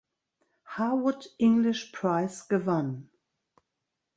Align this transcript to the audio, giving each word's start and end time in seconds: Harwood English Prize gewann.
Harwood 0.65 1.27
English 1.37 1.91
Prize 1.91 2.45
gewann. 2.49 3.07